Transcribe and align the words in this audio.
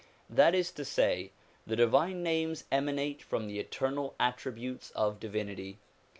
That 0.31 0.55
is 0.55 0.71
to 0.71 0.83
say, 0.83 1.31
the 1.67 1.75
divine 1.75 2.23
names 2.23 2.63
emanate 2.71 3.21
from 3.21 3.45
the 3.45 3.59
eternal 3.59 4.15
attributes 4.19 4.89
of 4.95 5.19
divinity. 5.19 5.77